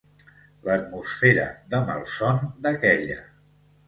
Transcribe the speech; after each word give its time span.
L'atmosfera 0.67 1.45
de 1.73 1.81
malson 1.89 2.41
d'aquella 2.65 3.19